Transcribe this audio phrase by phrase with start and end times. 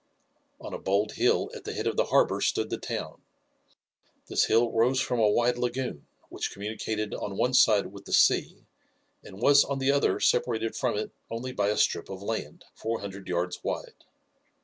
[0.59, 3.21] On a bold hill at the head of the harbour stood the town.
[4.29, 8.65] This hill rose from a wide lagoon, which communicated on one side with the sea,
[9.23, 13.01] and was on the other separated from it only by a strip of land, four
[13.01, 13.93] hundred yards wide.